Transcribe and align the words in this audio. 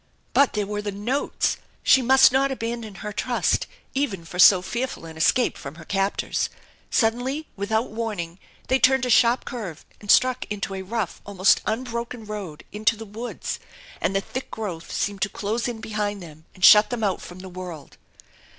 But 0.33 0.53
there 0.53 0.65
were 0.65 0.81
the 0.81 0.91
notes! 0.91 1.57
She 1.83 2.01
must 2.01 2.31
not 2.31 2.51
abandon 2.51 2.95
her 3.05 3.13
trust 3.13 3.67
even 3.93 4.25
for 4.25 4.39
so 4.39 4.63
fearful 4.63 5.05
an 5.05 5.15
escape 5.15 5.59
from 5.59 5.75
her 5.75 5.85
captors. 5.85 6.49
Suddenly, 6.89 7.45
without 7.55 7.91
warning, 7.91 8.39
they 8.67 8.79
turned 8.79 9.05
a 9.05 9.11
sharp 9.11 9.45
curve 9.45 9.85
and 9.99 10.09
struck 10.09 10.45
into 10.49 10.73
a 10.73 10.81
rough, 10.81 11.21
almost 11.23 11.61
unbroken 11.67 12.25
road 12.25 12.63
into 12.71 12.95
the 12.95 13.05
woods, 13.05 13.59
and 14.01 14.15
the 14.15 14.21
thick 14.21 14.49
growth 14.49 14.91
seemed 14.91 15.21
to 15.21 15.29
close 15.29 15.67
in 15.67 15.81
behind 15.81 16.23
them 16.23 16.45
and 16.55 16.65
shut 16.65 16.89
them 16.89 17.03
out 17.03 17.21
from 17.21 17.37
the 17.37 17.47
world. 17.47 17.97